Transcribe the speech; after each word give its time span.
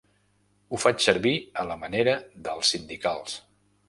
Ho 0.69 0.77
faig 0.83 1.03
servir 1.03 1.33
a 1.63 1.65
la 1.71 1.77
manera 1.81 2.15
dels 2.47 2.73
sindicals. 2.77 3.37